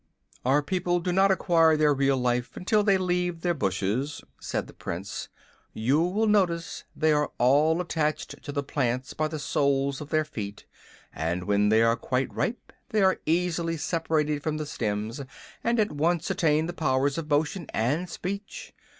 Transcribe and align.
"Our 0.43 0.63
people 0.63 0.99
do 0.99 1.11
not 1.13 1.29
acquire 1.29 1.77
their 1.77 1.93
real 1.93 2.17
life 2.17 2.57
until 2.57 2.81
they 2.81 2.97
leave 2.97 3.41
their 3.41 3.53
bushes," 3.53 4.23
said 4.39 4.65
the 4.65 4.73
Prince. 4.73 5.29
"You 5.73 6.01
will 6.01 6.25
notice 6.25 6.85
they 6.95 7.11
are 7.13 7.29
all 7.37 7.79
attached 7.81 8.41
to 8.41 8.51
the 8.51 8.63
plants 8.63 9.13
by 9.13 9.27
the 9.27 9.37
soles 9.37 10.01
of 10.01 10.09
their 10.09 10.25
feet, 10.25 10.65
and 11.13 11.43
when 11.43 11.69
they 11.69 11.83
are 11.83 11.95
quite 11.95 12.33
ripe 12.33 12.73
they 12.89 13.03
are 13.03 13.19
easily 13.27 13.77
separated 13.77 14.41
from 14.41 14.57
the 14.57 14.65
stems 14.65 15.21
and 15.63 15.79
at 15.79 15.91
once 15.91 16.31
attain 16.31 16.65
the 16.65 16.73
powers 16.73 17.19
of 17.19 17.29
motion 17.29 17.67
and 17.71 18.09
speech. 18.09 18.73